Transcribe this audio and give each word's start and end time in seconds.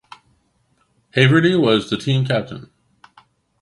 Haverty 1.15 1.55
was 1.61 1.91
the 1.91 1.95
team 1.95 2.25
captain. 2.25 2.71